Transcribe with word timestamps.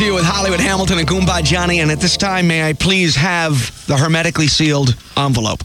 KTU 0.00 0.14
with 0.14 0.24
Hollywood 0.24 0.60
Hamilton 0.60 0.98
and 0.98 1.06
Goumba 1.06 1.44
Johnny. 1.44 1.80
And 1.80 1.90
at 1.90 2.00
this 2.00 2.16
time, 2.16 2.48
may 2.48 2.66
I 2.66 2.72
please 2.72 3.14
have 3.16 3.86
the 3.86 3.98
hermetically 3.98 4.46
sealed 4.46 4.96
envelope? 5.14 5.62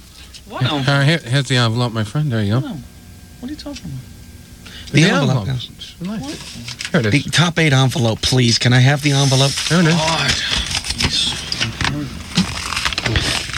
What? 0.49 0.65
Uh, 0.65 1.01
here, 1.03 1.19
here's 1.19 1.47
the 1.47 1.55
envelope, 1.55 1.93
my 1.93 2.03
friend. 2.03 2.29
There 2.29 2.43
you 2.43 2.59
go. 2.59 2.67
What 2.67 2.81
are 3.43 3.47
you 3.47 3.55
talking 3.55 3.85
about? 3.85 4.91
The, 4.91 5.03
envelope. 5.03 5.47
It's 5.47 6.01
nice. 6.01 6.91
Here 6.91 6.99
it 6.99 7.05
is. 7.05 7.23
The 7.23 7.31
top 7.31 7.57
eight 7.59 7.71
envelope, 7.71 8.21
please. 8.21 8.59
Can 8.59 8.73
I 8.73 8.79
have 8.79 9.01
the 9.03 9.13
envelope? 9.13 9.51
There 9.69 9.79
it 9.79 9.87
is. 9.87 9.95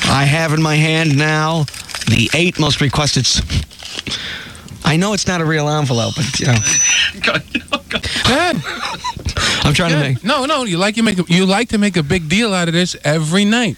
I 0.05 0.25
have 0.25 0.53
in 0.53 0.61
my 0.61 0.75
hand 0.75 1.17
now 1.17 1.63
the 2.07 2.29
eight 2.35 2.59
most 2.59 2.81
requested. 2.81 3.25
I 4.85 4.95
know 4.95 5.13
it's 5.13 5.25
not 5.25 5.41
a 5.41 5.45
real 5.45 5.69
envelope, 5.69 6.13
but 6.15 6.39
you 6.39 6.45
know, 6.45 6.57
God, 7.23 7.43
Go 7.89 8.33
ahead. 8.35 8.61
I'm 9.67 9.73
trying 9.73 9.91
to 9.91 9.99
make. 9.99 10.23
No, 10.23 10.45
no. 10.45 10.63
You 10.63 10.77
like 10.77 10.97
you 10.97 11.03
make 11.03 11.19
a, 11.19 11.23
you 11.27 11.45
like 11.45 11.69
to 11.69 11.77
make 11.77 11.97
a 11.97 12.03
big 12.03 12.29
deal 12.29 12.53
out 12.53 12.67
of 12.67 12.73
this 12.73 12.95
every 13.03 13.45
night. 13.45 13.77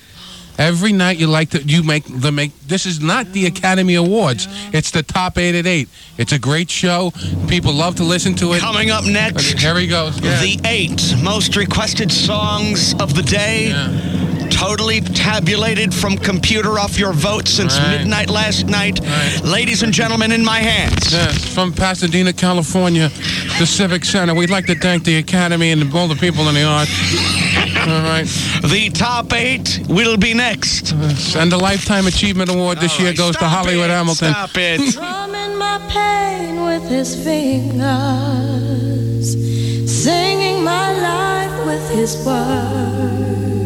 Every 0.58 0.92
night 0.92 1.18
you 1.18 1.28
like 1.28 1.52
to 1.52 1.64
you 1.64 1.84
make 1.84 2.04
the 2.06 2.34
make. 2.34 2.52
This 2.68 2.86
is 2.86 3.00
not 3.00 3.32
the 3.32 3.46
Academy 3.46 3.96
Awards. 3.96 4.48
It's 4.74 4.92
the 4.92 5.04
top 5.04 5.38
eight 5.38 5.56
at 5.56 5.66
eight. 5.66 5.88
It's 6.18 6.34
a 6.34 6.40
great 6.40 6.70
show. 6.70 7.12
People 7.48 7.72
love 7.74 7.96
to 7.96 8.04
listen 8.04 8.36
to 8.36 8.52
it. 8.54 8.60
Coming 8.60 8.92
up 8.92 9.06
next, 9.06 9.58
Here 9.58 9.78
he 9.80 9.88
goes. 9.88 10.20
Yeah. 10.20 10.42
the 10.42 10.60
eight 10.66 11.16
most 11.24 11.56
requested 11.56 12.12
songs 12.12 12.94
of 12.96 13.16
the 13.16 13.24
day. 13.24 13.70
Yeah. 13.70 14.19
Totally 14.50 15.02
tabulated 15.02 15.94
from 15.94 16.18
computer 16.18 16.80
off 16.80 16.98
your 17.00 17.14
vote 17.14 17.48
since 17.48 17.78
Right. 17.78 18.00
midnight 18.00 18.30
last 18.30 18.68
night. 18.68 19.00
Right. 19.02 19.42
Ladies 19.44 19.84
and 19.84 19.94
gentlemen, 19.94 20.32
in 20.32 20.44
my 20.44 20.60
hands. 20.60 21.12
Yes, 21.12 21.46
from 21.46 21.72
Pasadena, 21.74 22.34
California, 22.34 23.10
the 23.58 23.66
Civic 23.66 24.04
Center. 24.06 24.34
We'd 24.34 24.50
like 24.50 24.66
to 24.68 24.76
thank 24.76 25.04
the 25.06 25.18
Academy 25.18 25.72
and 25.72 25.94
all 25.94 26.08
the 26.08 26.16
people 26.16 26.48
in 26.50 26.56
the 26.56 26.64
arts. 26.64 26.92
All 27.88 28.02
right. 28.04 28.28
The 28.64 28.90
top 28.94 29.32
eight 29.34 29.80
will 29.88 30.18
be 30.18 30.34
next. 30.34 30.92
And 31.36 31.52
the 31.52 31.58
Lifetime 31.58 32.08
Achievement 32.08 32.50
Award 32.50 32.80
this 32.80 33.00
year 33.00 33.14
goes 33.14 33.36
to 33.38 33.46
Stop 33.46 33.52
Hollywood 33.66 33.90
it, 33.90 33.94
Hamilton. 33.94 34.32
Stop 34.32 34.58
it. 34.58 34.94
Drumming 34.94 35.58
my 35.58 35.80
pain 35.90 36.64
with 36.66 36.84
his 36.90 37.16
fingers, 37.24 37.88
singing 40.04 40.64
my 40.64 40.92
life 41.00 41.66
with 41.66 41.90
his 41.92 42.16
words. 42.26 43.59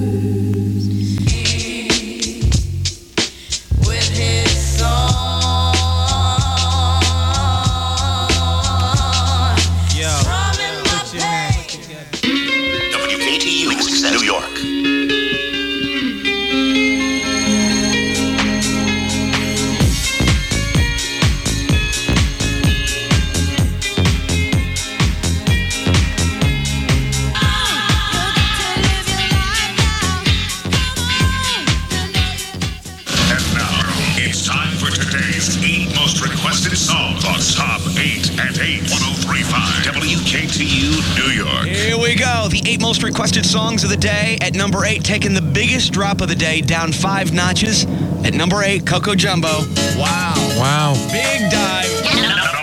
Songs 43.83 43.93
of 43.93 44.01
the 44.01 44.07
day. 44.07 44.37
At 44.39 44.55
number 44.55 44.85
eight, 44.85 45.03
taking 45.03 45.33
the 45.33 45.41
biggest 45.41 45.91
drop 45.91 46.21
of 46.21 46.29
the 46.29 46.35
day, 46.35 46.61
down 46.61 46.93
five 46.93 47.33
notches. 47.33 47.83
At 48.23 48.33
number 48.33 48.63
eight, 48.63 48.85
Coco 48.85 49.13
Jamboo. 49.13 49.67
Wow. 49.97 50.35
Wow. 50.57 50.93
Big 51.11 51.51
dive. 51.51 51.91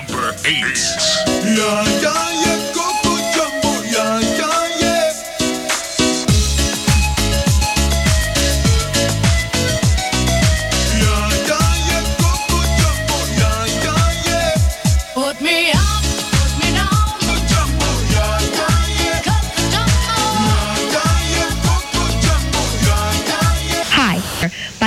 Number 0.08 0.34
8. 0.46 0.70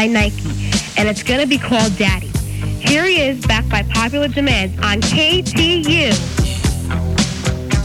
By 0.04 0.08
Nike, 0.08 0.50
and 0.98 1.08
it's 1.08 1.24
gonna 1.24 1.48
be 1.48 1.58
called 1.58 1.96
Daddy. 1.98 2.28
Here 2.80 3.06
he 3.06 3.22
is, 3.22 3.46
back 3.46 3.68
by 3.70 3.84
popular 3.84 4.28
demand 4.28 4.78
on 4.84 5.00
KTU. 5.00 6.10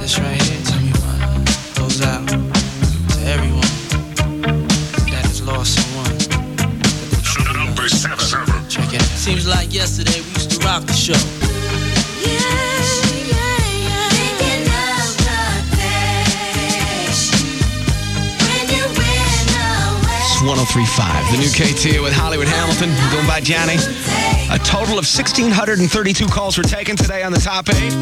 This 0.01 0.19
right 0.19 0.43
here, 0.43 0.61
tell 0.65 0.81
me 0.81 0.91
why, 0.99 1.45
goes 1.77 2.03
out 2.03 2.27
to 2.27 3.21
everyone 3.25 3.61
that 5.11 5.23
has 5.27 5.43
lost 5.43 5.79
someone. 5.79 6.19
that 6.19 7.09
they 7.11 7.23
truly 7.23 7.57
love. 7.57 7.67
Number 7.69 7.89
7. 7.89 8.69
Check 8.69 8.95
it 8.95 9.01
out. 9.01 9.19
Seems 9.19 9.47
like 9.47 9.73
yesterday 9.73 10.21
we 10.21 10.29
used 10.31 10.51
to 10.51 10.67
rock 10.67 10.83
the 10.87 10.95
show. 10.95 11.38
1035. 20.47 21.33
The 21.33 21.39
new 21.39 21.51
KT 21.51 22.01
with 22.01 22.13
Hollywood 22.13 22.47
Hamilton. 22.47 22.91
Goumba 23.11 23.43
Johnny. 23.43 23.75
A 24.55 24.59
total 24.63 24.99
of 24.99 25.05
1,632 25.05 26.27
calls 26.29 26.57
were 26.57 26.63
taken 26.63 26.97
today 26.97 27.25
on 27.25 27.33
the 27.33 27.41
top 27.41 27.69
eight. 27.71 27.93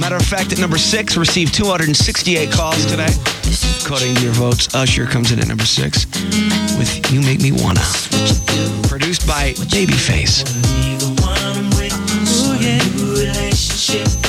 Matter 0.00 0.16
of 0.16 0.26
fact, 0.26 0.52
at 0.52 0.58
number 0.58 0.78
six, 0.78 1.16
received 1.16 1.54
268 1.54 2.50
calls 2.50 2.84
today. 2.86 3.12
According 3.84 4.16
to 4.16 4.22
your 4.22 4.32
votes, 4.32 4.74
Usher 4.74 5.06
comes 5.06 5.30
in 5.30 5.38
at 5.38 5.46
number 5.46 5.64
six 5.64 6.06
with 6.78 7.12
You 7.12 7.20
Make 7.20 7.40
Me 7.40 7.52
Wanna. 7.52 7.84
Produced 8.88 9.26
by 9.26 9.52
Babyface. 9.70 10.42
Hi, 14.10 14.27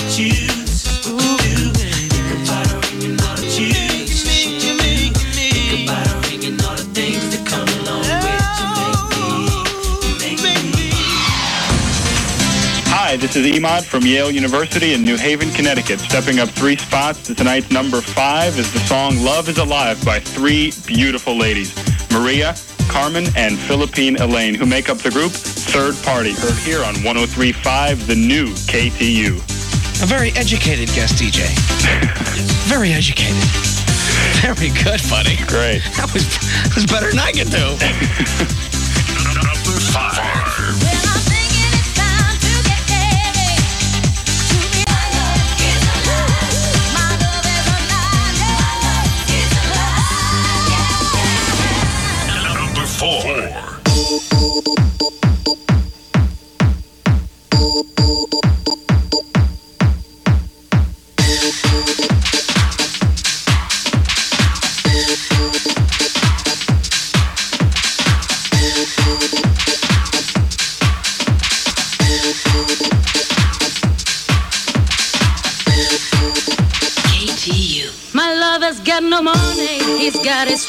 this 13.33 13.45
is 13.45 13.59
Emad 13.59 13.83
from 13.83 14.03
Yale 14.03 14.31
University 14.31 14.93
in 14.93 15.03
New 15.03 15.15
Haven, 15.15 15.51
Connecticut. 15.51 15.99
Stepping 15.99 16.39
up 16.39 16.49
three 16.49 16.75
spots 16.75 17.21
to 17.23 17.35
tonight's 17.35 17.69
number 17.69 18.01
five 18.01 18.57
is 18.57 18.73
the 18.73 18.79
song 18.79 19.17
Love 19.17 19.47
is 19.49 19.59
Alive 19.59 20.03
by 20.03 20.19
three 20.19 20.73
beautiful 20.87 21.37
ladies, 21.37 21.75
Maria, 22.11 22.55
Carmen, 22.87 23.27
and 23.35 23.59
Philippine 23.59 24.15
Elaine, 24.19 24.55
who 24.55 24.65
make 24.65 24.89
up 24.89 24.97
the 24.97 25.11
group 25.11 25.31
Third 25.31 25.95
Party, 26.03 26.31
heard 26.31 26.57
here 26.57 26.79
on 26.79 26.95
1035, 27.03 28.07
the 28.07 28.15
new 28.15 28.47
KTU. 28.65 29.37
A 30.01 30.05
very 30.07 30.31
educated 30.31 30.87
guest 30.95 31.21
DJ. 31.21 31.45
very 32.67 32.93
educated. 32.93 33.35
Very 34.41 34.69
good, 34.69 35.01
buddy. 35.07 35.37
Great. 35.45 35.83
That 35.97 36.09
was, 36.13 36.25
that 36.65 36.73
was 36.73 36.85
better 36.87 37.11
than 37.11 37.19
I 37.19 37.31
could 37.31 37.51
do. 37.51 37.77
Number 39.37 39.79
5. 39.79 40.38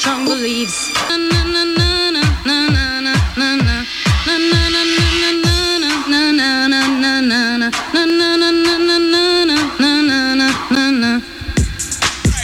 Strong 0.01 0.25
beliefs. 0.25 0.91
Na, 1.09 1.15
na, 1.15 1.43
na, 1.43 1.63
na, 1.63 2.09
na, 2.09 2.23
na, 2.43 2.69
na, 2.71 3.01
na, 3.01 3.13
na, 3.37 3.55
na. 3.55 3.85
Na, 4.25 4.35
na, 4.35 4.69
na, 4.73 4.81
na, 4.81 5.05
na, 5.21 5.37
na, 5.37 6.01
na, 6.17 6.31
na, 6.31 6.67
na, 6.67 6.97
na, 6.97 7.21
na, 7.21 7.57
na. 7.57 7.69
Na, 7.93 8.05
na, 8.05 8.35
na, 8.35 8.49
na, 8.49 8.77
na, 8.81 8.97
na, 8.97 9.45
na, 9.45 9.61
na, 9.77 10.01
na, 10.01 10.33
na, 10.33 10.49
na, 10.71 10.91
na. 10.91 11.21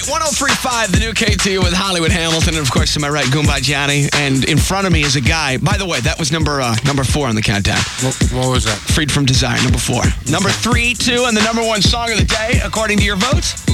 1035, 0.06 0.92
the 0.92 1.00
new 1.00 1.14
KT 1.14 1.58
with 1.66 1.74
Hollywood 1.74 2.12
Hamilton, 2.12 2.54
and 2.54 2.62
of 2.62 2.72
course 2.72 2.94
to 2.94 3.00
my 3.00 3.10
right, 3.10 3.26
Goumba 3.26 3.60
Johnny. 3.60 4.08
And 4.14 4.46
in 4.46 4.60
front 4.60 4.86
of 4.86 4.94
me 4.94 5.02
is 5.02 5.16
a 5.16 5.22
guy. 5.22 5.58
By 5.58 5.78
the 5.78 5.86
way, 5.88 6.00
that 6.02 6.20
was 6.20 6.32
number 6.32 6.62
uh, 6.62 6.76
number 6.86 7.04
four 7.04 7.28
on 7.28 7.34
the 7.34 7.42
countdown. 7.42 7.82
What, 8.04 8.16
what 8.34 8.50
was 8.52 8.66
that? 8.66 8.78
Freed 8.78 9.12
from 9.12 9.26
Desire, 9.26 9.60
number 9.64 9.80
four. 9.80 10.04
Number 10.30 10.50
three, 10.50 10.94
two, 10.94 11.26
and 11.26 11.36
the 11.36 11.42
number 11.42 11.64
one 11.66 11.82
song 11.82 12.12
of 12.12 12.20
the 12.20 12.26
day, 12.26 12.62
according 12.64 13.00
to 13.00 13.04
your 13.04 13.18
votes. 13.18 13.66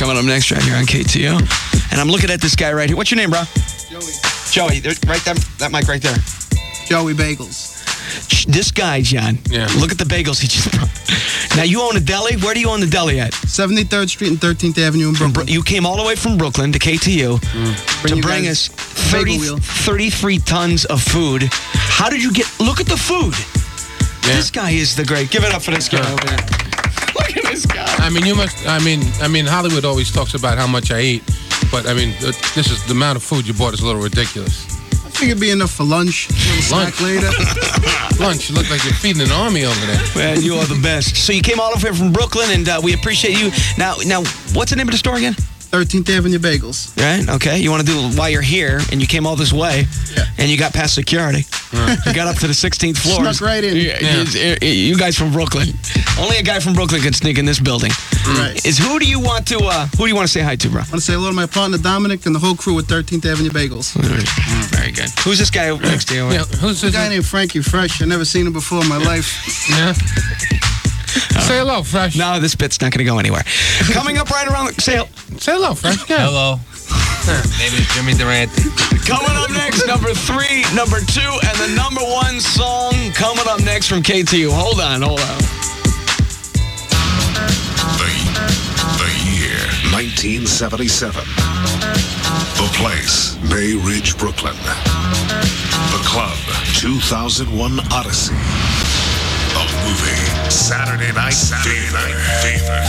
Coming 0.00 0.16
up 0.16 0.24
next 0.24 0.50
right 0.50 0.60
here 0.62 0.74
on 0.74 0.86
KTU. 0.86 1.63
And 1.94 2.00
I'm 2.00 2.08
looking 2.08 2.30
at 2.30 2.40
this 2.40 2.56
guy 2.56 2.72
right 2.72 2.88
here. 2.88 2.96
What's 2.96 3.12
your 3.12 3.18
name, 3.18 3.30
bro? 3.30 3.44
Joey. 3.88 4.12
Joey, 4.50 4.80
there, 4.80 4.94
right 5.06 5.24
there, 5.24 5.34
that 5.62 5.70
mic 5.70 5.86
right 5.86 6.02
there. 6.02 6.16
Joey 6.86 7.14
Bagels. 7.14 7.70
This 8.46 8.72
guy, 8.72 9.00
John. 9.00 9.38
Yeah. 9.48 9.68
Look 9.78 9.92
at 9.92 9.98
the 9.98 10.04
bagels 10.04 10.40
he 10.40 10.48
just 10.48 10.72
brought. 10.72 10.90
Now 11.56 11.62
you 11.62 11.80
own 11.80 11.96
a 11.96 12.00
deli. 12.00 12.36
Where 12.36 12.52
do 12.52 12.58
you 12.58 12.68
own 12.68 12.80
the 12.80 12.88
deli 12.88 13.20
at? 13.20 13.32
73rd 13.32 14.08
Street 14.08 14.30
and 14.30 14.38
13th 14.38 14.76
Avenue 14.76 15.10
in 15.10 15.14
Brooklyn. 15.14 15.46
Bro- 15.46 15.52
you 15.52 15.62
came 15.62 15.86
all 15.86 15.96
the 15.96 16.02
way 16.02 16.16
from 16.16 16.36
Brooklyn 16.36 16.72
to 16.72 16.80
KTU 16.80 17.38
mm. 17.38 18.08
to 18.08 18.16
you 18.16 18.22
bring 18.22 18.48
us 18.48 18.66
30, 18.66 19.38
33 19.38 20.38
tons 20.40 20.84
of 20.86 21.00
food. 21.00 21.48
How 21.52 22.10
did 22.10 22.24
you 22.24 22.32
get? 22.32 22.52
Look 22.58 22.80
at 22.80 22.86
the 22.86 22.96
food. 22.96 23.34
Yeah. 24.26 24.36
This 24.36 24.50
guy 24.50 24.70
is 24.70 24.96
the 24.96 25.04
great. 25.04 25.30
Give 25.30 25.44
it 25.44 25.54
up 25.54 25.62
for 25.62 25.70
this 25.70 25.88
guy 25.88 25.98
Yeah. 25.98 26.10
Look 27.14 27.36
at 27.36 27.44
this 27.44 27.66
guy. 27.66 27.86
I 27.98 28.10
mean, 28.10 28.26
you 28.26 28.34
must. 28.34 28.66
I 28.66 28.78
mean, 28.80 29.00
I 29.20 29.28
mean, 29.28 29.46
Hollywood 29.46 29.84
always 29.84 30.10
talks 30.10 30.34
about 30.34 30.58
how 30.58 30.66
much 30.66 30.90
I 30.90 31.00
eat, 31.00 31.22
but 31.74 31.88
I 31.90 31.94
mean, 31.94 32.10
uh, 32.22 32.30
this 32.54 32.70
is 32.70 32.84
the 32.86 32.92
amount 32.92 33.16
of 33.16 33.24
food 33.24 33.48
you 33.48 33.52
bought 33.54 33.74
is 33.74 33.80
a 33.80 33.86
little 33.86 34.00
ridiculous. 34.00 34.64
I 34.92 35.10
think 35.10 35.30
it'd 35.32 35.40
be 35.40 35.50
enough 35.50 35.72
for 35.72 35.82
lunch. 35.82 36.28
Little 36.30 36.78
Lunch. 36.78 36.94
snack 36.94 37.00
later. 37.00 37.30
Lunch, 38.22 38.48
you 38.48 38.54
look 38.54 38.70
like 38.70 38.84
you're 38.84 38.94
feeding 38.94 39.22
an 39.22 39.32
army 39.32 39.64
over 39.64 39.86
there. 39.86 40.00
Man, 40.14 40.40
you 40.42 40.54
are 40.54 40.64
the 40.66 40.78
best. 40.80 41.16
So 41.16 41.32
you 41.32 41.42
came 41.42 41.58
all 41.58 41.76
the 41.76 41.84
way 41.84 41.92
from 41.96 42.12
Brooklyn, 42.12 42.50
and 42.52 42.68
uh, 42.68 42.80
we 42.82 42.94
appreciate 42.94 43.36
you. 43.40 43.50
Now, 43.76 43.96
now, 44.06 44.22
what's 44.54 44.70
the 44.70 44.76
name 44.76 44.86
of 44.86 44.92
the 44.92 44.98
store 44.98 45.16
again? 45.16 45.34
13th 45.74 46.08
Avenue 46.16 46.38
Bagels. 46.38 46.94
Right? 46.96 47.28
Okay. 47.36 47.58
You 47.58 47.70
want 47.72 47.84
to 47.84 47.92
do 47.92 47.98
while 48.16 48.30
you're 48.30 48.42
here, 48.42 48.80
and 48.92 49.00
you 49.00 49.08
came 49.08 49.26
all 49.26 49.34
this 49.34 49.52
way, 49.52 49.86
Yeah. 50.16 50.26
and 50.38 50.48
you 50.48 50.56
got 50.56 50.72
past 50.72 50.94
security. 50.94 51.44
You 51.72 52.14
got 52.14 52.28
up 52.28 52.36
to 52.36 52.46
the 52.46 52.52
16th 52.54 52.98
floor. 52.98 53.18
Snuck 53.32 53.40
right 53.40 53.64
in. 53.64 53.76
Yeah, 53.76 53.98
Yeah. 54.00 54.56
you- 54.62 54.68
You 54.92 54.96
guys 54.96 55.16
from 55.16 55.32
Brooklyn. 55.32 55.74
Only 56.18 56.36
a 56.38 56.42
guy 56.42 56.60
from 56.60 56.74
Brooklyn 56.74 57.02
can 57.02 57.12
sneak 57.12 57.38
in 57.38 57.44
this 57.44 57.58
building. 57.58 57.90
Mm. 58.24 58.38
Right. 58.40 58.66
Is 58.66 58.78
who 58.78 58.98
do 58.98 59.06
you 59.06 59.20
want 59.20 59.46
to? 59.48 59.58
Uh, 59.58 59.86
who 59.96 60.04
do 60.04 60.08
you 60.08 60.14
want 60.14 60.26
to 60.26 60.32
say 60.32 60.40
hi 60.40 60.56
to, 60.56 60.68
bro? 60.70 60.80
I 60.80 60.84
want 60.84 60.92
to 60.92 61.00
say 61.00 61.12
hello 61.12 61.28
to 61.28 61.34
my 61.36 61.46
partner 61.46 61.76
Dominic 61.76 62.24
and 62.24 62.34
the 62.34 62.38
whole 62.38 62.54
crew 62.56 62.78
at 62.78 62.86
13th 62.86 63.26
Avenue 63.26 63.50
Bagels. 63.50 63.94
Mm, 63.96 64.64
very 64.74 64.92
good. 64.92 65.10
Who's 65.20 65.38
this 65.38 65.50
guy 65.50 65.76
next 65.76 66.08
to 66.08 66.14
you? 66.14 66.30
Yeah, 66.30 66.44
who's 66.44 66.80
this? 66.80 66.94
guy 66.94 67.08
named 67.08 67.26
Frankie 67.26 67.60
Fresh. 67.60 68.00
I've 68.00 68.08
never 68.08 68.24
seen 68.24 68.46
him 68.46 68.52
before 68.54 68.80
in 68.80 68.88
my 68.88 68.96
life. 68.98 69.28
Yeah. 69.68 69.92
Uh, 71.36 71.40
say 71.40 71.58
hello, 71.58 71.82
Fresh. 71.82 72.16
No, 72.16 72.40
this 72.40 72.54
bit's 72.54 72.80
not 72.80 72.92
going 72.92 73.04
to 73.04 73.10
go 73.10 73.18
anywhere. 73.18 73.42
Coming 73.92 74.16
up 74.18 74.30
right 74.30 74.48
around. 74.48 74.74
The, 74.74 74.80
say 74.80 75.02
Say 75.38 75.52
hello, 75.52 75.74
Fresh. 75.74 76.08
Yeah. 76.08 76.26
Hello. 76.26 76.56
Name 77.58 77.72
is 77.72 77.86
Jimmy 77.94 78.14
Durant. 78.14 78.50
coming 79.06 79.36
up 79.36 79.50
next, 79.50 79.86
number 79.86 80.12
three, 80.12 80.64
number 80.74 81.00
two, 81.00 81.32
and 81.48 81.56
the 81.58 81.74
number 81.74 82.02
one 82.02 82.40
song 82.40 82.92
coming 83.12 83.44
up 83.48 83.60
next 83.64 83.88
from 83.88 84.02
KTU. 84.02 84.50
Hold 84.50 84.80
on, 84.80 85.02
hold 85.02 85.20
on. 85.20 85.53
1977. 90.24 91.20
The 92.56 92.68
place, 92.80 93.36
Bay 93.52 93.76
Ridge, 93.76 94.16
Brooklyn. 94.16 94.56
The 95.92 96.00
club, 96.00 96.32
2001 96.80 97.52
Odyssey. 97.92 98.32
The 99.52 99.64
movie, 99.84 100.24
Saturday 100.48 101.12
Night 101.12 101.36
Saturday 101.36 101.92
Night 101.92 102.16
Fever. 102.40 102.80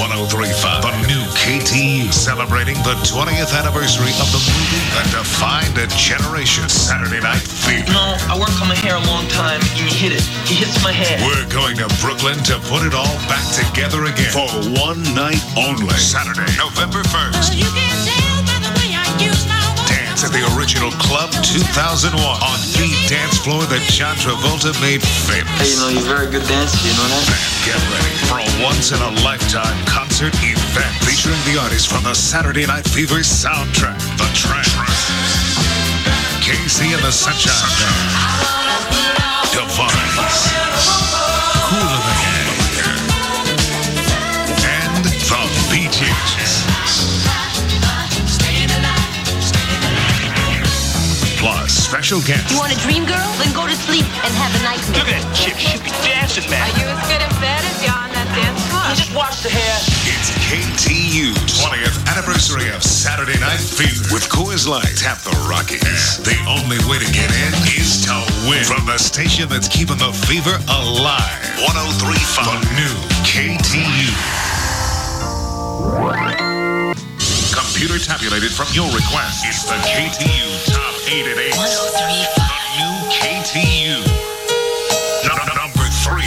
1035, 0.00 0.80
the 0.80 0.89
new 1.10 1.26
KTU, 1.34 2.12
celebrating 2.12 2.78
the 2.86 2.94
20th 3.02 3.50
anniversary 3.58 4.14
of 4.22 4.30
the 4.30 4.38
movie 4.46 4.82
that 4.94 5.10
defined 5.10 5.74
a 5.74 5.90
generation. 5.98 6.68
Saturday 6.70 7.18
Night 7.18 7.42
Fever. 7.42 7.90
No, 7.90 8.14
I 8.30 8.38
work 8.38 8.54
on 8.62 8.70
my 8.70 8.78
hair 8.78 8.94
a 8.94 9.04
long 9.10 9.26
time, 9.26 9.58
and 9.58 9.74
you 9.74 9.90
hit 9.90 10.14
it. 10.14 10.22
He 10.46 10.54
hits 10.54 10.78
my 10.86 10.92
hair. 10.92 11.18
We're 11.26 11.50
going 11.50 11.74
to 11.82 11.90
Brooklyn 11.98 12.38
to 12.46 12.62
put 12.70 12.86
it 12.86 12.94
all 12.94 13.18
back 13.26 13.42
together 13.50 14.06
again 14.06 14.30
for 14.30 14.46
one 14.78 15.02
night 15.18 15.42
only. 15.58 15.98
Saturday, 15.98 16.46
November 16.54 17.02
1st. 17.10 17.89
Dance 20.20 20.36
at 20.36 20.38
the 20.38 20.58
original 20.58 20.90
Club 21.00 21.32
2001 21.32 22.12
on 22.12 22.58
the 22.76 22.92
dance 23.08 23.40
floor 23.40 23.64
that 23.72 23.80
John 23.88 24.12
Travolta 24.20 24.76
made 24.76 25.00
famous. 25.00 25.48
Hey, 25.56 25.72
you 25.72 25.80
know, 25.80 25.88
you're 25.88 26.04
a 26.04 26.12
very 26.12 26.28
good 26.28 26.44
dancer, 26.44 26.76
you 26.84 26.92
know 26.92 27.08
that? 27.08 27.24
Get 27.64 27.80
ready 27.88 28.12
for 28.28 28.36
a 28.36 28.48
once 28.60 28.92
in 28.92 29.00
a 29.00 29.16
lifetime 29.24 29.72
concert 29.88 30.36
event 30.44 30.92
featuring 31.08 31.40
the 31.48 31.56
artists 31.56 31.88
from 31.88 32.04
the 32.04 32.12
Saturday 32.12 32.66
Night 32.66 32.84
Fever 32.84 33.24
soundtrack, 33.24 33.96
The 34.20 34.28
Trammps, 34.36 35.08
KC 36.44 36.92
and 36.92 37.00
the 37.00 37.12
Sunshine 37.16 37.56
Band, 37.80 38.92
Divines, 39.56 41.09
Plus, 51.40 51.72
special 51.72 52.20
guest. 52.20 52.52
You 52.52 52.60
want 52.60 52.68
a 52.68 52.76
dream 52.84 53.08
girl? 53.08 53.24
Then 53.40 53.48
go 53.56 53.64
to 53.64 53.72
sleep 53.72 54.04
and 54.04 54.28
have 54.36 54.52
a 54.52 54.60
nightmare. 54.60 55.00
Look 55.00 55.08
at 55.08 55.24
that 55.24 55.32
chick. 55.32 55.56
She 55.56 55.72
should 55.72 55.80
be 55.80 55.94
dancing, 56.04 56.44
man. 56.52 56.60
Are 56.60 56.76
you 56.76 56.84
as 56.84 57.00
good 57.08 57.16
in 57.16 57.32
bed 57.40 57.64
as 57.64 57.80
you're 57.80 57.96
on 57.96 58.12
that 58.12 58.28
dance 58.36 58.60
floor? 58.68 58.84
You 58.92 59.00
just 59.00 59.16
watch 59.16 59.40
the 59.40 59.48
hair. 59.48 59.72
It's 60.04 60.36
KTU's 60.52 61.40
20th 61.64 61.96
anniversary 62.12 62.68
of 62.76 62.84
Saturday 62.84 63.40
Night 63.40 63.56
Fever 63.56 64.12
with 64.12 64.28
Coors 64.28 64.68
Light. 64.68 64.92
Tap 65.00 65.24
the 65.24 65.32
Rockies. 65.48 66.20
The 66.28 66.36
only 66.44 66.76
way 66.84 67.00
to 67.00 67.08
get 67.08 67.32
in 67.32 67.52
is 67.72 68.04
to 68.04 68.12
win. 68.44 68.60
From 68.68 68.84
the 68.84 69.00
station 69.00 69.48
that's 69.48 69.64
keeping 69.64 69.96
the 69.96 70.12
fever 70.28 70.60
alive. 70.68 71.40
1035. 71.64 72.52
The 72.52 72.68
new 72.76 72.94
KTU. 73.24 74.12
Computer 77.56 77.96
tabulated 77.96 78.52
from 78.52 78.68
your 78.76 78.92
request. 78.92 79.48
It's 79.48 79.64
the 79.64 79.80
KTU 79.88 80.69
8 81.12 81.26
at 81.26 81.56
1035. 81.56 82.38
The 82.38 82.44
new 82.78 82.94
KTU. 83.10 83.98
Num- 85.26 85.56
Number 85.56 85.86
3. 85.90 86.22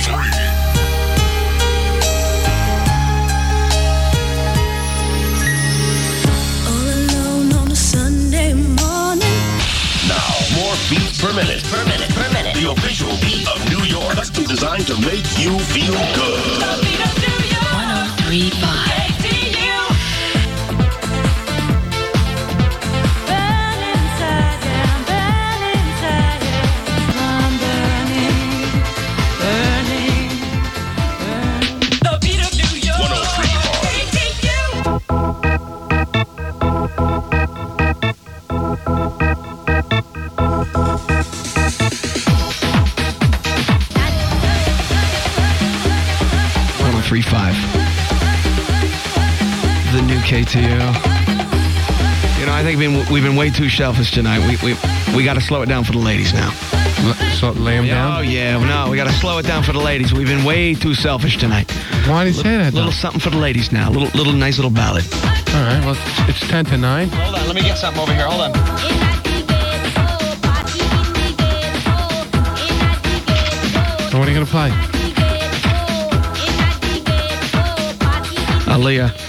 All 6.67 6.87
alone 6.97 7.53
on 7.53 7.71
a 7.71 7.75
Sunday 7.75 8.53
morning. 8.53 9.41
Now, 10.07 10.27
more 10.55 10.75
beats 10.89 11.21
per 11.21 11.33
minute. 11.33 11.63
Per 11.71 11.83
minute. 11.85 12.09
Per 12.13 12.29
minute. 12.33 12.53
The 12.55 12.69
official 12.71 13.11
beat 13.21 13.47
of 13.49 13.59
New 13.69 13.83
York. 13.85 14.15
Custom 14.15 14.45
designed 14.45 14.87
to 14.87 14.95
make 15.01 15.25
you 15.39 15.57
feel 15.73 15.93
good. 16.15 16.61
1035. 16.61 18.92
New 50.55 50.61
KTU. 50.61 52.39
You 52.39 52.45
know, 52.45 52.53
I 52.53 52.61
think 52.63 52.77
we've 52.77 52.91
been, 52.91 53.13
we've 53.13 53.23
been 53.23 53.35
way 53.35 53.49
too 53.49 53.69
selfish 53.69 54.11
tonight. 54.11 54.39
We 54.47 54.57
we 54.73 54.77
we 55.15 55.23
got 55.23 55.35
to 55.35 55.41
slow 55.41 55.61
it 55.61 55.67
down 55.67 55.83
for 55.83 55.93
the 55.93 55.97
ladies 55.99 56.33
now. 56.33 56.51
L- 57.05 57.13
So 57.39 57.51
lay 57.51 57.75
him 57.77 57.85
Oh 57.85 58.21
yeah, 58.21 58.57
no, 58.57 58.89
we 58.91 58.97
got 58.97 59.07
to 59.07 59.13
slow 59.13 59.37
it 59.37 59.43
down 59.47 59.63
for 59.63 59.71
the 59.73 59.79
ladies. 59.79 60.13
We've 60.13 60.27
been 60.27 60.43
way 60.43 60.73
too 60.75 60.93
selfish 60.93 61.37
tonight. 61.37 61.71
Why 62.07 62.25
did 62.25 62.35
you 62.35 62.41
say 62.43 62.57
that? 62.57 62.73
A 62.73 62.75
little 62.75 62.91
though? 62.91 62.95
something 62.97 63.19
for 63.21 63.29
the 63.29 63.37
ladies 63.37 63.71
now. 63.71 63.89
Little 63.89 64.09
little 64.17 64.33
nice 64.33 64.57
little 64.57 64.71
ballad. 64.71 65.05
All 65.13 65.63
right. 65.63 65.81
Well, 65.85 65.95
it's, 66.27 66.29
it's 66.41 66.47
ten 66.49 66.65
to 66.65 66.77
nine. 66.77 67.07
Hold 67.09 67.35
on, 67.35 67.45
let 67.47 67.55
me 67.55 67.61
get 67.61 67.77
something 67.77 68.01
over 68.01 68.13
here. 68.13 68.27
Hold 68.27 68.41
on. 68.41 68.53
So 74.11 74.19
what 74.19 74.27
are 74.27 74.31
you 74.31 74.37
gonna 74.37 74.45
play? 74.45 74.69
Aaliyah. 78.73 79.22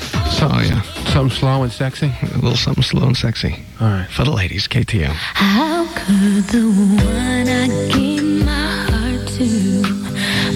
Some, 0.44 0.52
Oh 0.58 0.60
yeah, 0.62 0.82
Something 1.12 1.30
slow 1.38 1.62
and 1.62 1.72
sexy. 1.72 2.12
a 2.22 2.34
little 2.34 2.56
something 2.56 2.82
slow 2.82 3.06
and 3.06 3.16
sexy 3.16 3.56
All 3.80 3.88
right. 3.88 4.08
for 4.10 4.24
the 4.24 4.30
ladies. 4.30 4.68
KTU. 4.68 5.06
How 5.06 5.86
could 5.94 6.44
the 6.52 6.66
one 7.04 7.48
I 7.48 7.66
gave 7.92 8.22
my 8.44 8.76
heart 8.90 9.26
to 9.38 9.82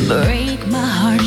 break 0.06 0.66
my 0.68 0.78
heart 0.84 1.20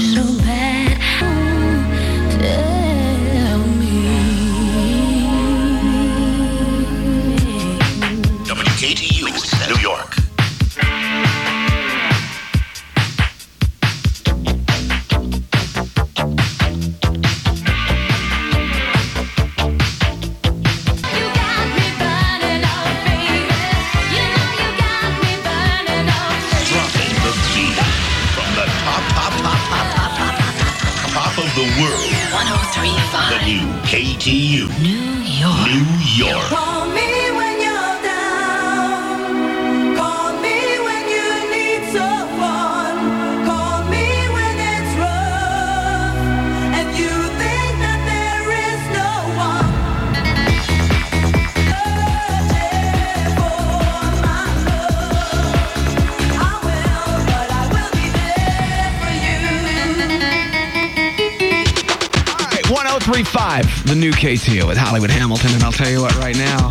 1035, 63.33 63.87
the 63.87 63.95
new 63.95 64.11
KTU 64.11 64.67
with 64.67 64.77
Hollywood 64.77 65.09
Hamilton. 65.09 65.51
And 65.53 65.63
I'll 65.63 65.71
tell 65.71 65.89
you 65.89 66.01
what, 66.01 66.15
right 66.17 66.35
now, 66.35 66.69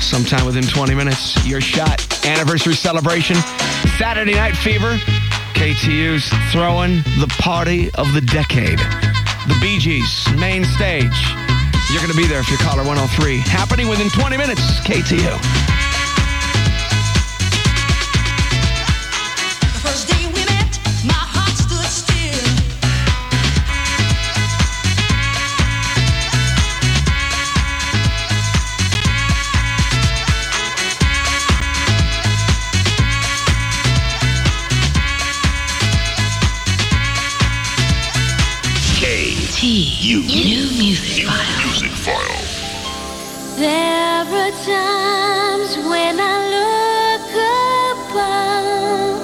sometime 0.00 0.44
within 0.44 0.64
20 0.64 0.94
minutes, 0.94 1.38
your 1.46 1.60
shot 1.60 2.02
anniversary 2.26 2.74
celebration, 2.74 3.36
Saturday 3.98 4.34
Night 4.34 4.56
Fever. 4.56 4.98
KTU's 5.54 6.26
throwing 6.50 6.96
the 7.20 7.32
party 7.38 7.90
of 7.94 8.12
the 8.12 8.20
decade. 8.20 8.78
The 9.46 9.56
Bee 9.60 9.78
Gees, 9.78 10.26
main 10.36 10.64
stage. 10.64 11.14
You're 11.90 12.02
going 12.02 12.10
to 12.10 12.16
be 12.16 12.26
there 12.26 12.40
if 12.40 12.48
you're 12.48 12.58
caller 12.58 12.82
103. 12.82 13.38
Happening 13.38 13.88
within 13.88 14.08
20 14.10 14.36
minutes, 14.36 14.80
KTU. 14.80 15.81
KTU. 39.62 40.26
New 40.26 40.66
music 40.76 41.24
file. 41.24 41.66
Music 41.68 41.92
file. 41.92 42.42
There 43.54 44.26
are 44.26 44.50
times 44.66 45.76
when 45.86 46.18
I 46.18 46.34
look 46.50 47.30
above. 48.02 49.22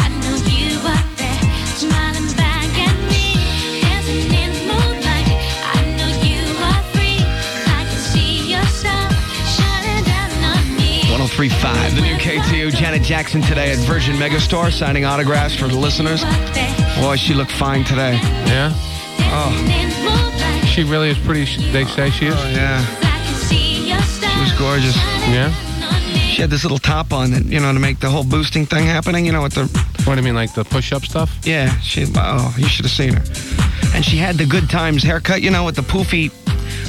I 0.00 0.08
know 0.24 0.36
you 0.48 0.80
are 0.80 1.04
there, 1.20 1.44
smiling 1.76 2.32
back 2.40 2.72
at 2.72 2.96
me, 3.12 3.36
dancing 3.84 4.32
in 4.32 4.48
the 4.56 4.64
moonlight. 4.64 5.28
I 5.28 5.84
know 5.92 6.08
you 6.24 6.40
are 6.64 6.82
free. 6.96 7.20
I 7.68 7.84
can 7.84 8.00
see 8.00 8.48
your 8.52 8.64
star 8.64 9.12
shining 9.44 10.04
down 10.08 10.56
on 10.56 10.64
me. 10.78 11.04
1035, 11.12 11.96
the 11.96 12.00
new 12.00 12.16
KTU. 12.16 12.74
Janet 12.74 13.02
Jackson 13.02 13.42
today 13.42 13.72
at 13.72 13.78
Virgin 13.80 14.16
Megastore 14.16 14.72
signing 14.72 15.04
autographs 15.04 15.54
for 15.54 15.68
the 15.68 15.76
listeners. 15.76 16.24
Boy, 16.98 17.16
she 17.16 17.34
looked 17.34 17.52
fine 17.52 17.84
today. 17.84 18.14
Yeah? 18.48 18.72
Oh, 19.32 20.66
She 20.74 20.84
really 20.84 21.10
is 21.10 21.18
pretty, 21.18 21.44
they 21.72 21.84
say 21.84 22.10
she 22.10 22.26
is? 22.26 22.34
Oh, 22.36 22.48
yeah. 22.50 22.84
She 23.48 24.40
was 24.40 24.52
gorgeous. 24.58 24.96
Yeah? 25.28 25.52
She 26.30 26.40
had 26.40 26.50
this 26.50 26.62
little 26.62 26.78
top 26.78 27.12
on 27.12 27.32
that, 27.32 27.44
you 27.44 27.60
know, 27.60 27.72
to 27.72 27.78
make 27.78 28.00
the 28.00 28.08
whole 28.08 28.24
boosting 28.24 28.64
thing 28.66 28.86
happening, 28.86 29.26
you 29.26 29.32
know, 29.32 29.42
with 29.42 29.54
the. 29.54 29.64
What 30.04 30.14
do 30.14 30.20
you 30.20 30.24
mean, 30.24 30.34
like 30.34 30.54
the 30.54 30.64
push 30.64 30.92
up 30.92 31.02
stuff? 31.04 31.30
Yeah, 31.42 31.76
she. 31.80 32.06
Oh, 32.16 32.54
you 32.56 32.66
should 32.66 32.84
have 32.86 32.92
seen 32.92 33.12
her. 33.14 33.22
And 33.94 34.04
she 34.04 34.16
had 34.16 34.36
the 34.36 34.46
good 34.46 34.70
times 34.70 35.02
haircut, 35.02 35.42
you 35.42 35.50
know, 35.50 35.64
with 35.64 35.76
the 35.76 35.82
poofy, 35.82 36.32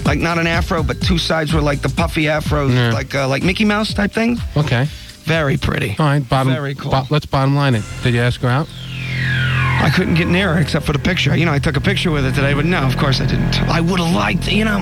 like 0.06 0.20
not 0.20 0.38
an 0.38 0.48
afro, 0.48 0.84
but 0.84 1.02
two 1.02 1.18
sides 1.18 1.52
were 1.54 1.60
like 1.62 1.82
the 1.82 1.90
puffy 1.90 2.24
afros, 2.26 2.94
like 2.94 3.14
uh, 3.16 3.28
like 3.28 3.44
Mickey 3.44 3.66
Mouse 3.66 3.94
type 3.94 4.12
thing. 4.14 4.38
Okay. 4.56 4.86
Very 5.24 5.58
pretty. 5.58 5.96
All 6.00 6.06
right, 6.06 6.28
bottom. 6.28 6.54
Very 6.54 6.76
cool. 6.76 6.92
bo- 6.92 7.04
let's 7.10 7.26
bottom 7.26 7.56
line 7.56 7.76
it. 7.76 7.84
Did 8.04 8.14
you 8.14 8.22
ask 8.22 8.40
her 8.42 8.48
out? 8.50 8.68
I 9.82 9.90
couldn't 9.90 10.14
get 10.14 10.28
near 10.28 10.54
her 10.54 10.60
except 10.62 10.86
for 10.86 10.94
the 10.94 11.00
picture. 11.00 11.36
You 11.36 11.46
know, 11.46 11.54
I 11.54 11.60
took 11.60 11.76
a 11.76 11.82
picture 11.82 12.12
with 12.12 12.24
her 12.24 12.32
today, 12.32 12.54
but 12.54 12.66
no, 12.66 12.80
of 12.84 12.98
course 12.98 13.20
I 13.20 13.26
didn't. 13.26 13.62
I 13.64 13.82
would 13.82 14.00
have 14.00 14.14
liked, 14.14 14.48
you 14.52 14.64
know. 14.64 14.78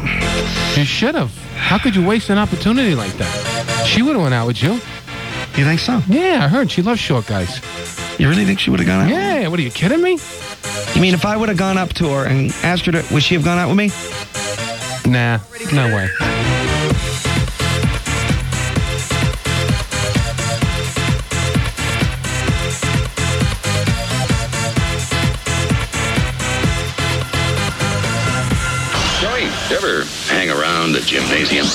You 0.75 0.83
should 0.83 1.15
have. 1.15 1.35
How 1.55 1.77
could 1.77 1.95
you 1.95 2.05
waste 2.05 2.29
an 2.29 2.37
opportunity 2.37 2.95
like 2.95 3.13
that? 3.13 3.85
She 3.87 4.01
would 4.01 4.13
have 4.15 4.21
went 4.21 4.33
out 4.33 4.47
with 4.47 4.61
you. 4.61 4.73
You 5.57 5.65
think 5.65 5.79
so? 5.79 6.01
Yeah, 6.07 6.43
I 6.43 6.47
heard 6.47 6.69
she 6.69 6.81
loves 6.81 6.99
short 6.99 7.27
guys. 7.27 7.61
You 8.19 8.29
really 8.29 8.45
think 8.45 8.59
she 8.59 8.69
would 8.69 8.79
have 8.79 8.87
gone 8.87 9.05
out? 9.05 9.09
Yeah, 9.09 9.47
what 9.47 9.59
are 9.59 9.63
you 9.63 9.71
kidding 9.71 10.01
me? 10.01 10.19
You 10.95 11.01
mean 11.01 11.13
if 11.13 11.25
I 11.25 11.37
would 11.37 11.49
have 11.49 11.57
gone 11.57 11.77
up 11.77 11.93
to 11.93 12.09
her 12.09 12.25
and 12.25 12.51
asked 12.63 12.85
her 12.85 12.91
to, 12.91 13.13
would 13.13 13.23
she 13.23 13.35
have 13.35 13.43
gone 13.43 13.57
out 13.57 13.69
with 13.69 13.77
me? 13.77 13.91
Nah, 15.09 15.39
no 15.73 15.95
way. 15.95 16.38
Gymnasium? 31.09 31.65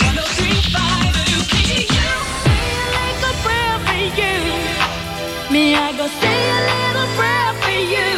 Me, 5.50 5.74
I 5.74 5.90
go 5.96 6.06
say 6.06 6.38
a 6.50 6.60
little 6.70 7.08
prayer 7.18 7.52
for 7.62 7.78
you. 7.94 8.10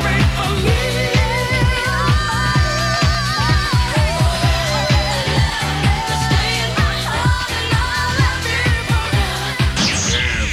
Pray 0.00 0.22
for 0.36 0.50
me. 0.64 0.80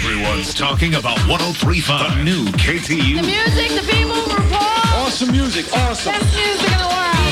Everyone's 0.04 0.54
talking 0.54 0.96
about 0.96 1.18
1035. 1.30 2.18
The 2.18 2.24
new 2.24 2.44
KTU. 2.60 3.22
The 3.22 3.24
music, 3.24 3.70
the 3.72 3.88
people 3.90 4.22
report. 4.36 4.62
Awesome 5.00 5.32
music. 5.32 5.66
Awesome. 5.74 6.12
Best 6.12 6.36
music 6.36 6.72
in 6.72 6.78
the 6.78 6.88
world. 6.88 7.23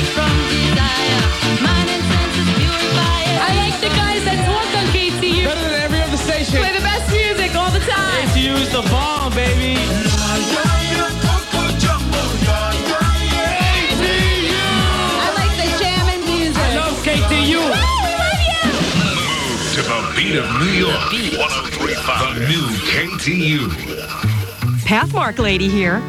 Like 4.24 4.36
the 4.36 4.42
guys 4.42 4.44
that 4.44 4.46
talk 4.46 4.70
on 4.78 4.86
KTU. 4.94 5.44
Better 5.44 5.68
than 5.70 5.80
every 5.80 6.00
other 6.00 6.16
station. 6.16 6.58
Play 6.60 6.72
the 6.72 6.80
best 6.80 7.10
music 7.10 7.54
all 7.54 7.70
the 7.70 7.80
time. 7.80 8.28
KTU 8.28 8.54
is 8.54 8.70
the 8.70 8.82
bomb, 8.90 9.32
baby. 9.34 9.76
I 15.14 15.30
like 15.34 15.54
the 15.56 15.68
jamming 15.82 16.24
music. 16.26 16.62
I 16.62 16.76
love 16.76 16.94
KTU. 17.04 17.58
We 17.58 17.70
love 18.20 18.42
you. 18.50 18.62
Move 19.10 19.60
To 19.74 19.80
the 19.82 19.98
beat 20.16 20.36
of 20.36 20.46
New 20.60 20.74
York. 20.78 21.12
1035. 21.38 22.34
The 22.34 22.40
new 22.48 22.66
KTU. 22.90 23.70
Pathmark 24.84 25.38
lady 25.38 25.68
here. 25.68 26.02